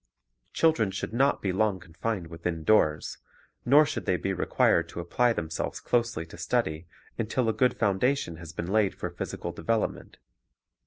Children 0.53 0.89
should 0.89 1.13
not 1.13 1.43
be 1.43 1.53
long 1.53 1.79
confined 1.79 2.25
within 2.25 2.63
doors, 2.63 3.19
nor 3.65 3.85
should 3.85 4.07
they 4.07 4.17
be 4.17 4.33
required 4.33 4.89
to 4.89 4.99
apply 4.99 5.31
themselves 5.31 5.79
closely 5.79 6.25
to 6.25 6.39
study 6.39 6.87
until 7.19 7.47
a 7.47 7.53
good 7.53 7.77
foundation 7.77 8.37
has 8.37 8.51
been 8.51 8.71
laid 8.73 8.95
for 8.95 9.11
phys 9.11 9.37
ical 9.37 9.55
development. 9.55 10.17